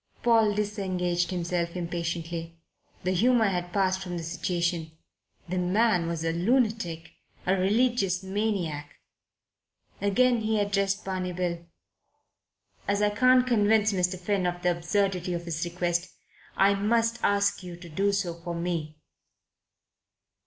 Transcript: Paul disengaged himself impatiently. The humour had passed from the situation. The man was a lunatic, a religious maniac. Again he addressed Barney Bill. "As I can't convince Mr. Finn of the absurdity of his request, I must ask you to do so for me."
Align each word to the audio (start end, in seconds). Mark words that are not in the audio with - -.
Paul 0.23 0.55
disengaged 0.55 1.29
himself 1.29 1.75
impatiently. 1.75 2.57
The 3.03 3.11
humour 3.11 3.45
had 3.49 3.71
passed 3.71 4.01
from 4.01 4.17
the 4.17 4.23
situation. 4.23 4.97
The 5.47 5.59
man 5.59 6.07
was 6.07 6.25
a 6.25 6.31
lunatic, 6.33 7.11
a 7.45 7.53
religious 7.55 8.23
maniac. 8.23 8.95
Again 10.01 10.39
he 10.41 10.59
addressed 10.59 11.05
Barney 11.05 11.33
Bill. 11.33 11.63
"As 12.87 13.03
I 13.03 13.11
can't 13.11 13.45
convince 13.45 13.93
Mr. 13.93 14.17
Finn 14.19 14.47
of 14.47 14.63
the 14.63 14.71
absurdity 14.71 15.35
of 15.35 15.45
his 15.45 15.63
request, 15.65 16.11
I 16.57 16.73
must 16.73 17.19
ask 17.21 17.61
you 17.61 17.75
to 17.77 17.87
do 17.87 18.11
so 18.11 18.33
for 18.33 18.55
me." 18.55 18.97